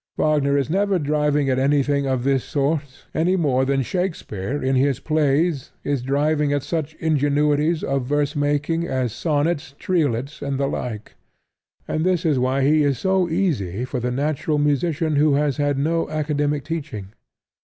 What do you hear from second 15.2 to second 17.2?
has had no academic teaching.